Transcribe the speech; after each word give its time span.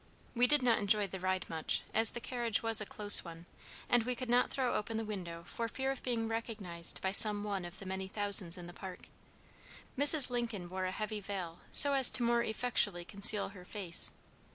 We 0.33 0.47
did 0.47 0.63
not 0.63 0.79
enjoy 0.79 1.05
the 1.05 1.19
ride 1.19 1.47
much, 1.47 1.83
as 1.93 2.13
the 2.13 2.19
carriage 2.19 2.63
was 2.63 2.81
a 2.81 2.87
close 2.87 3.23
one, 3.23 3.45
and 3.87 4.01
we 4.01 4.15
could 4.15 4.31
not 4.31 4.49
throw 4.49 4.73
open 4.73 4.97
the 4.97 5.05
window 5.05 5.43
for 5.45 5.67
fear 5.67 5.91
of 5.91 6.01
being 6.01 6.27
recognized 6.27 7.01
by 7.01 7.11
some 7.11 7.43
one 7.43 7.65
of 7.65 7.77
the 7.77 7.85
many 7.85 8.07
thousands 8.07 8.57
in 8.57 8.65
the 8.65 8.73
Park. 8.73 9.09
Mrs. 9.95 10.31
Lincoln 10.31 10.71
wore 10.71 10.85
a 10.85 10.91
heavy 10.91 11.19
veil 11.19 11.59
so 11.71 11.93
as 11.93 12.09
to 12.13 12.23
more 12.23 12.41
effectually 12.41 13.05
conceal 13.05 13.49
her 13.49 13.63
face. 13.63 14.09